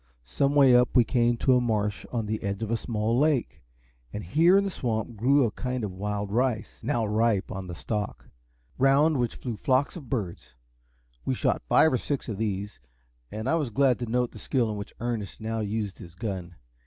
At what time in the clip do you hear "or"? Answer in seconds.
11.93-11.99